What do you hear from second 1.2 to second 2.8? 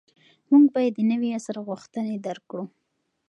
عصر غوښتنې درک کړو.